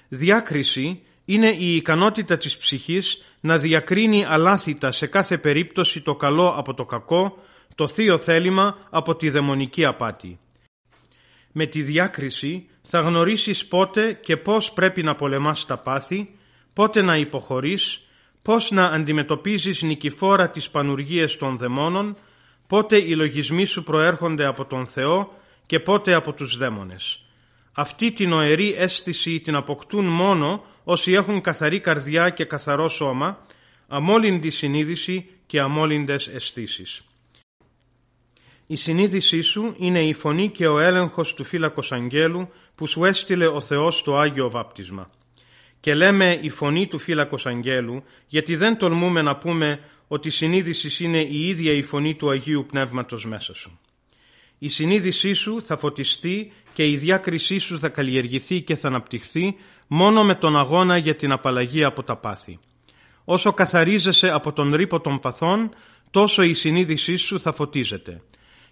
Διάκριση 0.09 1.03
είναι 1.25 1.49
η 1.59 1.77
ικανότητα 1.77 2.37
της 2.37 2.57
ψυχής 2.57 3.25
να 3.41 3.59
διακρίνει 3.59 4.25
αλάθητα 4.25 4.93
σε 4.93 5.07
κάθε 5.07 5.39
περίπτωση 5.39 6.00
το 6.00 6.15
καλό 6.15 6.49
από 6.57 6.75
το 6.75 6.85
κακό, 6.85 7.39
το 7.75 7.87
θείο 7.87 8.19
θέλημα 8.19 8.77
από 8.91 9.17
τη 9.17 9.31
δαιμονική 9.31 9.85
απάτη. 9.85 10.39
Με 11.53 11.67
τη 11.67 11.83
διάκριση 11.83 12.69
θα 12.83 13.00
γνωρίσεις 13.00 13.67
πότε 13.67 14.12
και 14.12 14.37
πώς 14.37 14.73
πρέπει 14.73 15.03
να 15.03 15.15
πολεμάς 15.15 15.67
τα 15.67 15.79
πάθη, 15.79 16.35
πότε 16.75 17.03
να 17.03 17.17
υποχωρείς, 17.17 18.07
πώς 18.43 18.71
να 18.71 18.85
αντιμετωπίζεις 18.85 19.83
νικηφόρα 19.83 20.50
τις 20.50 20.71
πανουργίες 20.71 21.37
των 21.37 21.59
δαιμόνων, 21.59 22.17
πότε 22.67 22.97
οι 22.97 23.15
λογισμοί 23.15 23.65
σου 23.65 23.83
προέρχονται 23.83 24.47
από 24.47 24.65
τον 24.65 24.87
Θεό 24.87 25.39
και 25.71 25.81
πότε 25.81 26.15
από 26.15 26.33
τους 26.33 26.57
δαίμονες. 26.57 27.21
Αυτή 27.73 28.12
την 28.12 28.33
οερή 28.33 28.75
αίσθηση 28.79 29.41
την 29.41 29.55
αποκτούν 29.55 30.05
μόνο 30.05 30.65
όσοι 30.85 31.12
έχουν 31.12 31.41
καθαρή 31.41 31.81
καρδιά 31.81 32.31
και 32.31 32.45
καθαρό 32.45 32.89
σώμα, 32.89 33.47
αμόλυντη 33.89 34.50
συνείδηση 34.50 35.27
και 35.47 35.61
αμόλυντες 35.61 36.29
αισθήσεις. 36.29 37.03
Η 38.67 38.76
συνείδησή 38.76 39.41
σου 39.41 39.75
είναι 39.78 40.04
η 40.04 40.13
φωνή 40.13 40.49
και 40.49 40.67
ο 40.67 40.78
έλεγχος 40.78 41.35
του 41.35 41.45
φύλακος 41.45 41.93
αγγέλου 41.93 42.49
που 42.75 42.87
σου 42.87 43.04
έστειλε 43.04 43.47
ο 43.47 43.61
Θεός 43.61 43.99
στο 43.99 44.17
Άγιο 44.17 44.50
Βάπτισμα. 44.50 45.11
Και 45.80 45.95
λέμε 45.95 46.39
η 46.43 46.49
φωνή 46.50 46.87
του 46.87 46.99
φύλακος 46.99 47.47
αγγέλου 47.47 48.02
γιατί 48.26 48.56
δεν 48.56 48.76
τολμούμε 48.78 49.23
να 49.23 49.37
πούμε 49.37 49.80
ότι 50.09 50.28
η 50.28 50.30
συνείδησης 50.30 51.00
είναι 51.00 51.21
η 51.21 51.49
ίδια 51.49 51.73
η 51.73 51.83
φωνή 51.83 52.15
του 52.15 52.30
Αγίου 52.30 52.67
Πνεύματος 52.69 53.25
μέσα 53.25 53.54
σου. 53.54 53.78
Η 54.62 54.68
συνείδησή 54.68 55.32
σου 55.32 55.62
θα 55.62 55.76
φωτιστεί 55.76 56.52
και 56.73 56.88
η 56.90 56.96
διάκρισή 56.96 57.58
σου 57.58 57.78
θα 57.78 57.88
καλλιεργηθεί 57.88 58.60
και 58.62 58.76
θα 58.76 58.88
αναπτυχθεί 58.88 59.56
μόνο 59.86 60.25
με 60.25 60.34
τον 60.34 60.56
αγώνα 60.56 60.96
για 60.96 61.14
την 61.14 61.32
απαλλαγή 61.32 61.84
από 61.84 62.02
τα 62.02 62.16
πάθη. 62.16 62.58
Όσο 63.25 63.52
καθαρίζεσαι 63.52 64.30
από 64.30 64.52
τον 64.52 64.75
ρήπο 64.75 65.00
των 65.00 65.20
παθών, 65.20 65.70
τόσο 66.10 66.42
η 66.42 66.54
συνείδησή 66.54 67.16
σου 67.16 67.40
θα 67.40 67.52
φωτίζεται. 67.52 68.23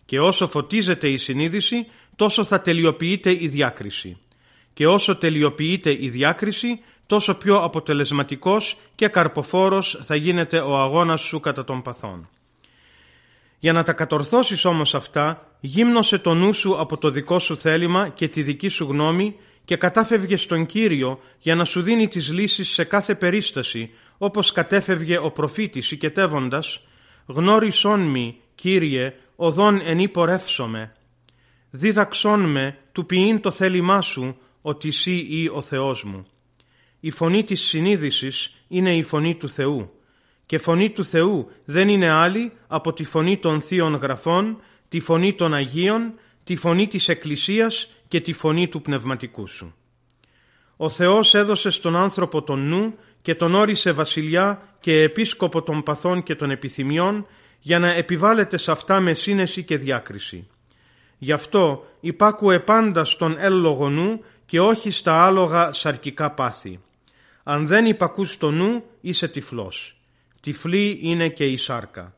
Και 0.04 0.20
όσο 0.20 0.48
φωτίζεται 0.48 1.08
η 1.08 1.16
συνείδηση, 1.16 1.86
τόσο 2.16 2.44
θα 2.44 2.60
τελειοποιείται 2.60 3.30
η 3.30 3.48
διάκριση. 3.48 4.18
Και 4.74 4.86
όσο 4.86 5.16
τελειοποιείται 5.16 5.96
η 6.04 6.08
διάκριση, 6.08 6.80
τόσο 7.06 7.34
πιο 7.34 7.58
αποτελεσματικός 7.58 8.76
και 8.94 9.08
καρποφόρος 9.08 10.00
θα 10.02 10.16
γίνεται 10.16 10.58
ο 10.58 10.78
αγώνας 10.78 11.20
σου 11.20 11.40
κατά 11.40 11.64
των 11.64 11.82
παθών. 11.82 12.28
Για 13.58 13.72
να 13.72 13.82
τα 13.82 13.92
κατορθώσεις 13.92 14.64
όμως 14.64 14.94
αυτά, 14.94 15.48
γύμνωσε 15.60 16.18
το 16.18 16.34
νου 16.34 16.52
σου 16.52 16.80
από 16.80 16.98
το 16.98 17.10
δικό 17.10 17.38
σου 17.38 17.56
θέλημα 17.56 18.08
και 18.08 18.28
τη 18.28 18.42
δική 18.42 18.68
σου 18.68 18.84
γνώμη 18.84 19.36
και 19.64 19.76
κατάφευγε 19.76 20.36
στον 20.36 20.66
Κύριο 20.66 21.20
για 21.38 21.54
να 21.54 21.64
σου 21.64 21.82
δίνει 21.82 22.08
τις 22.08 22.32
λύσεις 22.32 22.68
σε 22.68 22.84
κάθε 22.84 23.14
περίσταση, 23.14 23.90
όπως 24.18 24.52
κατέφευγε 24.52 25.18
ο 25.18 25.30
προφήτης 25.30 25.90
οικετεύοντας 25.90 26.82
«Γνώρισόν 27.26 28.00
μη, 28.00 28.36
Κύριε, 28.54 29.14
οδόν 29.36 29.80
εν 29.84 30.10
πορεύσομαι. 30.10 30.92
Δίδαξόν 31.70 32.50
με 32.50 32.78
του 32.92 33.06
ποιήν 33.06 33.40
το 33.40 33.50
θέλημά 33.50 34.00
σου, 34.00 34.36
ότι 34.62 34.88
εσύ 34.88 35.26
ή 35.30 35.50
ο 35.52 35.60
Θεός 35.60 36.04
μου». 36.04 36.26
Η 37.00 37.10
φωνή 37.10 37.44
της 37.44 37.60
συνείδησης 37.60 38.54
είναι 38.68 38.96
η 38.96 39.02
φωνή 39.02 39.34
του 39.34 39.48
Θεού 39.48 39.97
και 40.48 40.58
φωνή 40.58 40.90
του 40.90 41.04
Θεού 41.04 41.50
δεν 41.64 41.88
είναι 41.88 42.08
άλλη 42.10 42.52
από 42.66 42.92
τη 42.92 43.04
φωνή 43.04 43.38
των 43.38 43.60
Θείων 43.60 43.94
Γραφών, 43.94 44.60
τη 44.88 45.00
φωνή 45.00 45.34
των 45.34 45.54
Αγίων, 45.54 46.14
τη 46.44 46.56
φωνή 46.56 46.86
της 46.88 47.08
Εκκλησίας 47.08 47.90
και 48.08 48.20
τη 48.20 48.32
φωνή 48.32 48.68
του 48.68 48.80
Πνευματικού 48.80 49.46
Σου. 49.46 49.74
Ο 50.76 50.88
Θεός 50.88 51.34
έδωσε 51.34 51.70
στον 51.70 51.96
άνθρωπο 51.96 52.42
τον 52.42 52.68
νου 52.68 52.94
και 53.22 53.34
τον 53.34 53.54
όρισε 53.54 53.92
βασιλιά 53.92 54.62
και 54.80 55.02
επίσκοπο 55.02 55.62
των 55.62 55.82
παθών 55.82 56.22
και 56.22 56.34
των 56.34 56.50
επιθυμιών 56.50 57.26
για 57.60 57.78
να 57.78 57.92
επιβάλλεται 57.92 58.56
σε 58.56 58.70
αυτά 58.70 59.00
με 59.00 59.12
σύνεση 59.12 59.62
και 59.62 59.78
διάκριση. 59.78 60.48
Γι' 61.18 61.32
αυτό 61.32 61.86
υπάκουε 62.00 62.58
πάντα 62.58 63.04
στον 63.04 63.36
έλογο 63.38 63.88
νου 63.88 64.24
και 64.46 64.60
όχι 64.60 64.90
στα 64.90 65.24
άλογα 65.24 65.72
σαρκικά 65.72 66.30
πάθη. 66.30 66.80
Αν 67.42 67.66
δεν 67.66 67.86
υπακούς 67.86 68.36
το 68.36 68.50
νου 68.50 68.84
είσαι 69.00 69.28
τυφλός 69.28 69.97
τυφλή 70.40 70.98
είναι 71.02 71.28
και 71.28 71.44
η 71.44 71.56
σάρκα. 71.56 72.14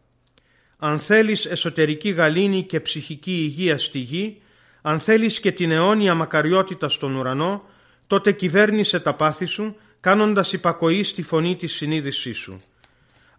Αν 0.78 0.98
θέλεις 0.98 1.46
εσωτερική 1.46 2.10
γαλήνη 2.10 2.62
και 2.62 2.80
ψυχική 2.80 3.32
υγεία 3.32 3.78
στη 3.78 3.98
γη, 3.98 4.42
αν 4.82 5.00
θέλεις 5.00 5.40
και 5.40 5.52
την 5.52 5.70
αιώνια 5.70 6.14
μακαριότητα 6.14 6.88
στον 6.88 7.14
ουρανό, 7.14 7.64
τότε 8.06 8.32
κυβέρνησε 8.32 9.00
τα 9.00 9.14
πάθη 9.14 9.44
σου, 9.44 9.76
κάνοντας 10.00 10.52
υπακοή 10.52 11.02
στη 11.02 11.22
φωνή 11.22 11.56
της 11.56 11.72
συνείδησής 11.72 12.38
σου. 12.38 12.60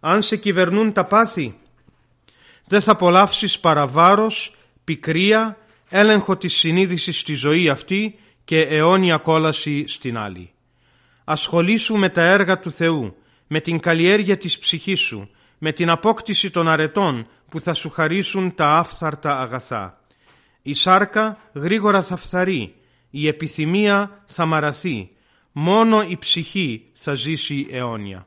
Αν 0.00 0.22
σε 0.22 0.36
κυβερνούν 0.36 0.92
τα 0.92 1.04
πάθη, 1.04 1.58
δεν 2.66 2.80
θα 2.80 2.92
απολαύσεις 2.92 3.58
παραβάρος, 3.58 4.54
πικρία, 4.84 5.58
έλεγχο 5.88 6.36
της 6.36 6.52
συνείδησης 6.52 7.18
στη 7.18 7.34
ζωή 7.34 7.68
αυτή 7.68 8.18
και 8.44 8.60
αιώνια 8.60 9.16
κόλαση 9.16 9.86
στην 9.86 10.18
άλλη. 10.18 10.50
Ασχολήσου 11.24 11.96
με 11.96 12.08
τα 12.08 12.22
έργα 12.22 12.58
του 12.58 12.70
Θεού, 12.70 13.16
με 13.46 13.60
την 13.60 13.80
καλλιέργεια 13.80 14.36
της 14.36 14.58
ψυχής 14.58 15.00
σου, 15.00 15.30
με 15.58 15.72
την 15.72 15.90
απόκτηση 15.90 16.50
των 16.50 16.68
αρετών 16.68 17.26
που 17.48 17.60
θα 17.60 17.74
σου 17.74 17.90
χαρίσουν 17.90 18.54
τα 18.54 18.66
άφθαρτα 18.66 19.40
αγαθά. 19.40 20.00
Η 20.62 20.74
σάρκα 20.74 21.38
γρήγορα 21.54 22.02
θα 22.02 22.16
φθαρεί, 22.16 22.74
η 23.10 23.26
επιθυμία 23.28 24.22
θα 24.26 24.46
μαραθεί, 24.46 25.10
μόνο 25.52 26.02
η 26.02 26.16
ψυχή 26.18 26.90
θα 26.92 27.14
ζήσει 27.14 27.66
αιώνια. 27.70 28.26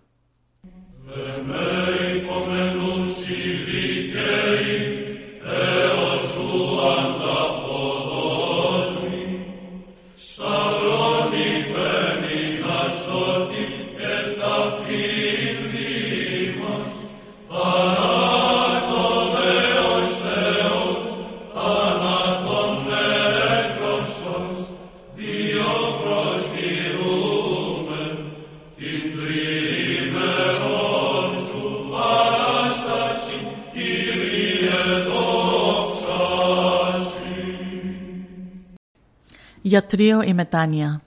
Γιατρίο 39.67 40.21
η 40.21 40.33
μετάνοια. 40.33 41.01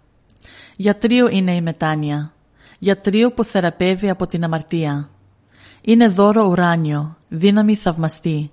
Γιατρίο 0.77 1.29
είναι 1.29 1.55
η 1.55 1.61
μετάνοια. 1.61 2.33
Γιατρίο 2.79 3.33
που 3.33 3.44
θεραπεύει 3.44 4.09
από 4.09 4.27
την 4.27 4.44
αμαρτία. 4.44 5.11
Είναι 5.81 6.09
δώρο 6.09 6.44
ουράνιο, 6.44 7.16
δύναμη 7.29 7.75
θαυμαστή. 7.75 8.51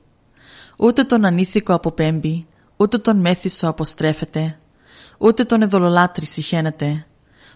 Ούτε 0.80 1.04
τον 1.04 1.26
ανήθικο 1.26 1.74
αποπέμπει, 1.74 2.48
ούτε 2.78 2.98
τον 2.98 3.18
μέθησο 3.18 3.68
αποστρέφεται, 3.68 4.58
ούτε 5.18 5.44
τον 5.44 5.62
εδωλολάτρη 5.62 6.26
συχαίνεται, 6.26 7.06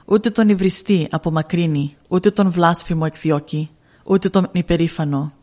ούτε 0.06 0.30
τον 0.30 0.50
υβριστή 0.50 1.08
απομακρύνει, 1.12 1.96
ούτε 2.08 2.32
τον 2.32 2.52
βλάσφημο 2.52 3.04
εκδιώκει, 3.06 3.70
ούτε 4.06 4.30
τον 4.30 4.50
υπερήφανο. 4.52 5.34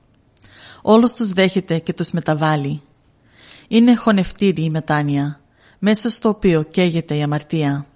Όλους 0.83 1.13
τους 1.13 1.33
δέχεται 1.33 1.79
και 1.79 1.93
τους 1.93 2.11
μεταβάλλει. 2.11 2.83
Είναι 3.69 3.95
χωνευτήρη 3.95 4.65
η 4.65 4.71
μετάνοια, 4.71 5.41
μέσα 5.89 6.11
στο 6.11 6.29
οποίο 6.29 6.63
καίγεται 6.63 7.17
η 7.17 7.23
αμαρτία. 7.23 7.87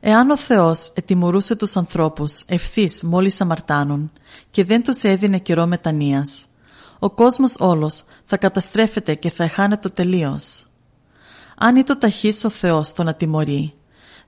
Εάν 0.00 0.30
ο 0.30 0.36
Θεός 0.36 0.92
ετιμωρούσε 0.94 1.56
τους 1.56 1.76
ανθρώπους 1.76 2.42
ευθύς 2.46 3.02
μόλις 3.02 3.40
αμαρτάνουν 3.40 4.12
και 4.50 4.64
δεν 4.64 4.82
τους 4.82 5.02
έδινε 5.02 5.38
καιρό 5.38 5.66
μετανοίας, 5.66 6.46
ο 6.98 7.10
κόσμος 7.10 7.54
όλος 7.58 8.04
θα 8.24 8.36
καταστρέφεται 8.36 9.14
και 9.14 9.30
θα 9.30 9.44
εχάνεται 9.44 9.88
τελείως. 9.88 10.66
Αν 11.58 11.76
ήταν 11.76 11.98
ταχύς 11.98 12.44
ο 12.44 12.48
Θεός 12.50 12.92
τον 12.92 13.08
ατιμωρεί, 13.08 13.74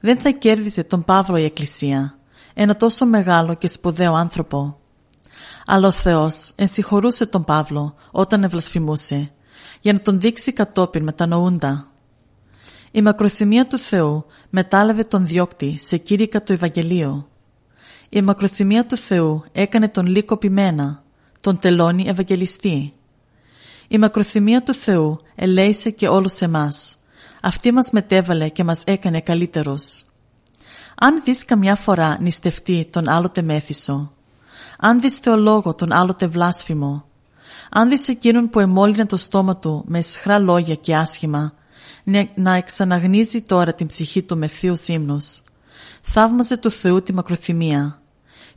δεν 0.01 0.21
θα 0.21 0.31
κέρδιζε 0.31 0.85
τον 0.85 1.05
Παύλο 1.05 1.37
η 1.37 1.45
Εκκλησία, 1.45 2.19
ένα 2.55 2.77
τόσο 2.77 3.07
μεγάλο 3.07 3.55
και 3.55 3.69
σπουδαίο 3.69 4.15
άνθρωπο. 4.15 4.79
Αλλά 5.67 5.89
ο 5.89 5.93
Θεός 5.93 6.53
ενσυχωρούσε 6.55 7.27
τον 7.27 7.45
Παύλο 7.45 7.95
όταν 8.11 8.45
ευλασφημούσε, 8.45 9.31
για 9.81 9.93
να 9.93 10.01
τον 10.01 10.21
δείξει 10.21 10.53
κατόπιν 10.53 11.03
μετανοούντα. 11.03 11.91
Η 12.97 13.03
μακροθυμία 13.03 13.67
του 13.67 13.79
Θεού 13.79 14.25
μετάλαβε 14.51 15.05
τον 15.05 15.27
διώκτη 15.27 15.79
σε 15.79 15.97
κήρυκα 15.97 16.43
του 16.43 16.53
Ευαγγελίου. 16.53 17.27
Η 18.09 18.23
μακροθυμία 18.23 18.87
του 18.87 18.97
Θεού 18.97 19.45
έκανε 19.53 19.89
τον 19.89 20.07
λύκο 20.07 20.37
πειμένα, 20.37 21.03
τον 21.41 21.59
τελώνει 21.59 22.09
Ευαγγελιστή. 22.09 22.93
Η 23.89 23.99
μακροθυμία 23.99 24.63
του 24.63 24.75
Θεού 24.75 25.19
ελέησε 25.35 25.91
και 25.91 26.09
όλους 26.09 26.41
εμάς. 26.41 26.97
Αυτή 27.43 27.73
μας 27.73 27.91
μετέβαλε 27.93 28.49
και 28.49 28.65
μας 28.65 28.83
έκανε 28.85 29.21
καλύτερους. 29.21 30.05
Αν 30.97 31.23
δεις 31.25 31.45
καμιά 31.45 31.77
φορά 31.77 32.17
νηστευτεί 32.21 32.89
τον 32.91 33.09
άλλοτε 33.09 33.43
μέθησο, 33.43 34.13
αν 34.79 35.01
δεις 35.01 35.19
θεολόγο 35.19 35.75
τον 35.75 35.93
άλλοτε 35.93 36.27
βλάσφημο, 36.27 37.05
αν 37.71 37.89
δεις 37.89 38.09
εκείνον 38.09 38.49
που 38.51 38.61
εμόλυνε 38.61 39.07
το 39.07 39.17
στόμα 39.17 39.57
του 39.57 39.85
με 39.87 40.01
σχρά 40.01 40.39
λόγια 40.39 40.75
και 40.75 40.97
άσχημα, 40.97 41.53
να 42.35 42.55
εξαναγνίζει 42.55 43.43
τώρα 43.43 43.75
την 43.75 43.87
ψυχή 43.87 44.23
του 44.23 44.39
με 44.39 44.47
θείους 44.47 44.89
ύμνους, 44.89 45.43
θαύμαζε 46.01 46.57
του 46.57 46.71
Θεού 46.71 47.03
τη 47.03 47.13
μακροθυμία, 47.13 48.03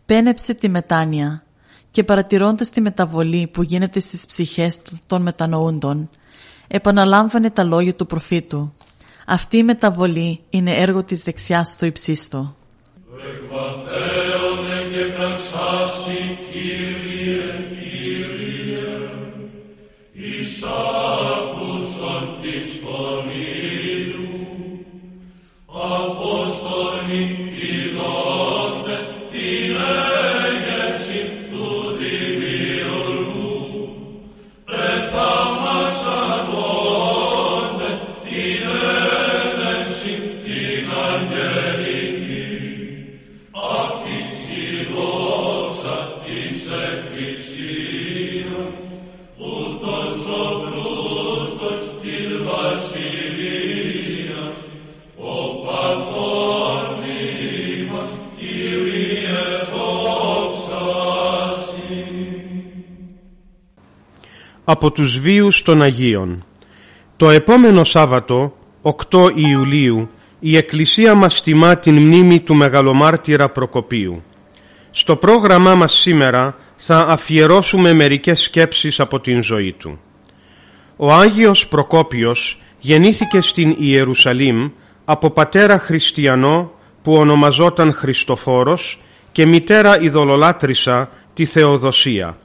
πένεψε 0.06 0.54
τη 0.54 0.70
μετάνοια 0.70 1.44
και 1.92 2.04
παρατηρώντας 2.04 2.70
τη 2.70 2.82
μεταβολή 2.82 3.48
που 3.48 3.64
γίνεται 3.64 4.00
στις 4.00 4.26
ψυχές 4.26 4.82
των 5.08 5.22
μετανοούντων, 5.22 6.10
επαναλάμβανε 6.68 7.50
τα 7.50 7.64
λόγια 7.64 7.96
του 7.96 8.06
προφήτου. 8.06 8.74
Αυτή 9.26 9.58
η 9.58 9.64
μεταβολή 9.64 10.40
είναι 10.50 10.74
έργο 10.74 11.04
της 11.04 11.24
δεξιάς 11.24 11.76
του 11.78 11.86
υψίστου. 11.86 12.56
Από 64.72 64.92
τους 64.92 65.20
βίους 65.20 65.62
των 65.62 65.82
Αγίων. 65.82 66.46
Το 67.18 67.30
επόμενο 67.30 67.84
Σάββατο, 67.84 68.54
8 68.82 69.32
Ιουλίου, 69.36 70.10
η 70.40 70.58
Εκκλησία 70.58 71.16
μας 71.16 71.42
τιμά 71.42 71.78
την 71.78 71.98
μνήμη 71.98 72.40
του 72.40 72.54
Μεγαλομάρτυρα 72.54 73.50
Προκοπίου. 73.50 74.24
Στο 74.92 75.16
πρόγραμμά 75.16 75.76
μας 75.76 75.94
σήμερα 75.94 76.56
θα 76.76 76.98
αφιερώσουμε 76.98 77.94
μερικές 77.94 78.42
σκέψεις 78.42 79.00
από 79.00 79.20
την 79.20 79.44
ζωή 79.44 79.74
του. 79.74 80.00
Ο 80.96 81.12
Άγιος 81.14 81.68
Προκόπιος 81.68 82.62
γεννήθηκε 82.80 83.42
στην 83.42 83.76
Ιερουσαλήμ 83.78 84.70
από 85.06 85.30
πατέρα 85.30 85.80
χριστιανό 85.80 86.72
που 87.02 87.14
ονομαζόταν 87.14 87.94
Χριστοφόρος 87.94 89.00
και 89.32 89.46
μητέρα 89.46 90.02
ειδωλολάτρησα 90.02 91.10
τη 91.34 91.46
Θεοδοσία. 91.46 92.38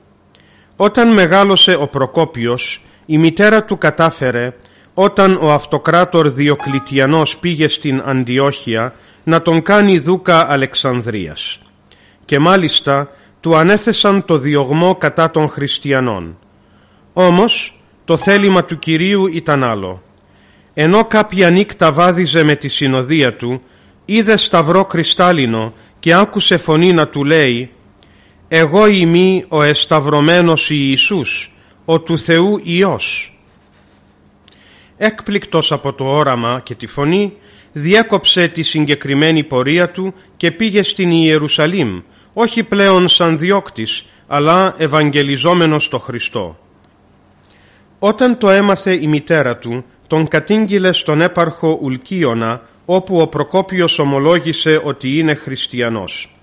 Όταν 0.76 1.12
μεγάλωσε 1.12 1.76
ο 1.80 1.86
Προκόπιος, 1.86 2.82
η 3.06 3.18
μητέρα 3.18 3.64
του 3.64 3.78
κατάφερε, 3.78 4.54
όταν 4.94 5.38
ο 5.42 5.52
αυτοκράτορ 5.52 6.30
Διοκλητιανός 6.30 7.36
πήγε 7.36 7.68
στην 7.68 8.02
Αντιόχεια, 8.04 8.94
να 9.24 9.42
τον 9.42 9.62
κάνει 9.62 9.98
δούκα 9.98 10.46
Αλεξανδρίας. 10.50 11.60
Και 12.24 12.38
μάλιστα 12.38 13.08
του 13.40 13.56
ανέθεσαν 13.56 14.24
το 14.24 14.38
διωγμό 14.38 14.94
κατά 14.94 15.30
των 15.30 15.48
χριστιανών. 15.48 16.38
Όμως 17.12 17.80
το 18.04 18.16
θέλημα 18.16 18.64
του 18.64 18.78
Κυρίου 18.78 19.26
ήταν 19.26 19.64
άλλο. 19.64 20.02
Ενώ 20.74 21.04
κάποια 21.04 21.50
νύχτα 21.50 21.92
βάδιζε 21.92 22.42
με 22.42 22.54
τη 22.56 22.68
συνοδεία 22.68 23.36
του, 23.36 23.62
είδε 24.04 24.36
σταυρό 24.36 24.84
κρυστάλλινο 24.84 25.72
και 26.00 26.14
άκουσε 26.14 26.56
φωνή 26.56 26.92
να 26.92 27.08
του 27.08 27.24
λέει 27.24 27.70
«Εγώ 28.56 28.86
είμαι 28.86 29.44
ο 29.48 29.62
εσταυρωμένος 29.62 30.70
Ιησούς, 30.70 31.52
ο 31.84 32.00
του 32.00 32.18
Θεού 32.18 32.60
Υιός». 32.62 33.38
Έκπληκτος 34.96 35.72
από 35.72 35.92
το 35.92 36.04
όραμα 36.04 36.60
και 36.64 36.74
τη 36.74 36.86
φωνή, 36.86 37.32
διέκοψε 37.72 38.48
τη 38.48 38.62
συγκεκριμένη 38.62 39.44
πορεία 39.44 39.90
του 39.90 40.14
και 40.36 40.50
πήγε 40.50 40.82
στην 40.82 41.10
Ιερουσαλήμ, 41.10 42.00
όχι 42.32 42.62
πλέον 42.62 43.08
σαν 43.08 43.38
διώκτης, 43.38 44.06
αλλά 44.26 44.74
ευαγγελιζόμενος 44.78 45.88
το 45.88 45.98
Χριστό. 45.98 46.58
Όταν 47.98 48.38
το 48.38 48.50
έμαθε 48.50 48.92
η 48.92 49.06
μητέρα 49.06 49.56
του, 49.56 49.84
τον 50.06 50.28
κατήγγειλε 50.28 50.92
στον 50.92 51.20
έπαρχο 51.20 51.78
Ουλκίωνα, 51.82 52.62
όπου 52.84 53.20
ο 53.20 53.26
Προκόπιος 53.26 53.98
ομολόγησε 53.98 54.80
ότι 54.84 55.18
είναι 55.18 55.34
χριστιανός. 55.34 56.33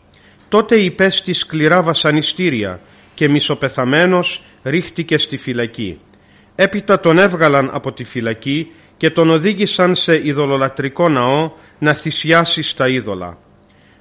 Τότε 0.52 0.76
υπέστη 0.76 1.34
σκληρά 1.34 1.82
βασανιστήρια 1.82 2.80
και 3.14 3.30
μισοπεθαμένος 3.30 4.44
ρίχτηκε 4.64 5.18
στη 5.18 5.38
φυλακή. 5.38 6.00
Έπειτα 6.56 7.00
τον 7.00 7.18
έβγαλαν 7.18 7.70
από 7.74 7.92
τη 7.92 8.04
φυλακή 8.04 8.72
και 8.98 9.10
τον 9.10 9.30
οδήγησαν 9.30 9.96
σε 9.96 10.28
ειδωλολατρικό 10.28 11.10
ναό 11.10 11.52
να 11.80 11.94
θυσιάσει 11.94 12.62
στα 12.62 12.88
είδωλα. 12.88 13.38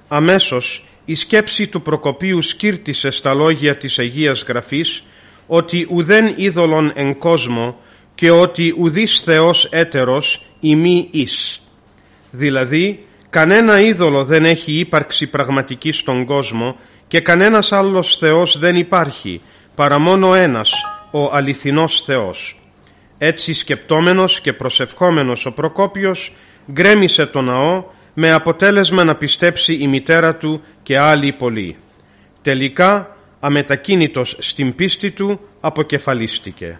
Αμέσως 0.07 0.85
η 1.05 1.15
σκέψη 1.15 1.67
του 1.67 1.81
Προκοπίου 1.81 2.41
σκύρτησε 2.41 3.09
στα 3.09 3.33
λόγια 3.33 3.77
της 3.77 3.99
Αγίας 3.99 4.43
Γραφής 4.47 5.03
ότι 5.47 5.87
ουδέν 5.89 6.33
είδωλον 6.35 6.91
εν 6.95 7.17
κόσμο 7.17 7.79
και 8.15 8.31
ότι 8.31 8.75
ουδής 8.77 9.19
Θεός 9.19 9.67
έτερος 9.71 10.45
ημί 10.59 11.07
εις. 11.11 11.63
Δηλαδή 12.31 13.05
Κανένα 13.31 13.79
είδωλο 13.79 14.25
δεν 14.25 14.45
έχει 14.45 14.71
ύπαρξη 14.79 15.29
πραγματική 15.29 15.91
στον 15.91 16.25
κόσμο 16.25 16.75
και 17.07 17.19
κανένας 17.19 17.71
άλλος 17.71 18.17
Θεός 18.17 18.57
δεν 18.57 18.75
υπάρχει, 18.75 19.41
παρά 19.75 19.99
μόνο 19.99 20.35
ένας, 20.35 20.71
ο 21.11 21.35
αληθινός 21.35 22.01
Θεός. 22.01 22.59
Έτσι 23.17 23.53
σκεπτόμενος 23.53 24.41
και 24.41 24.53
προσευχόμενος 24.53 25.45
ο 25.45 25.51
Προκόπιος 25.51 26.31
γκρέμισε 26.71 27.25
το 27.25 27.41
ναό 27.41 27.83
με 28.13 28.31
αποτέλεσμα 28.31 29.03
να 29.03 29.15
πιστέψει 29.15 29.73
η 29.73 29.87
μητέρα 29.87 30.35
του 30.35 30.61
και 30.83 30.97
άλλοι 30.97 31.31
πολλοί. 31.31 31.77
Τελικά, 32.41 33.17
αμετακίνητος 33.39 34.35
στην 34.39 34.75
πίστη 34.75 35.11
του, 35.11 35.39
αποκεφαλίστηκε. 35.59 36.79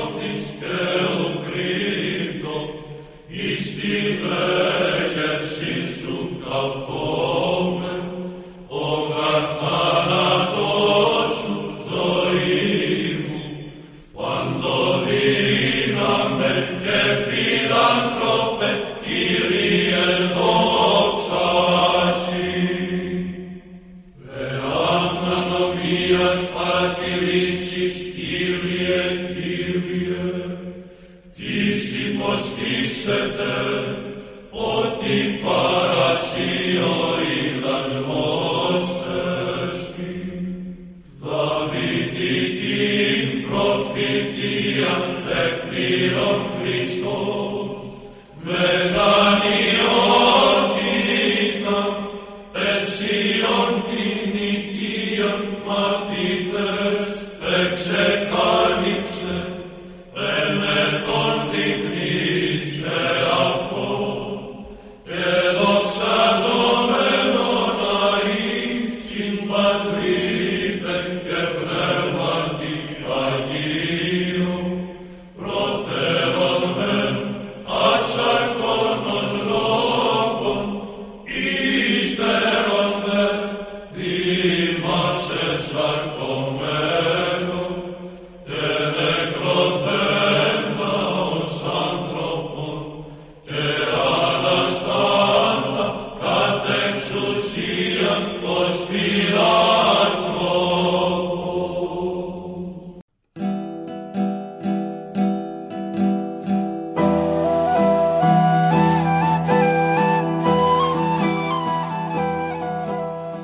Amen. 4.31 4.70